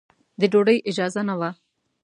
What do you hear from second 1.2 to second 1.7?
نه وه.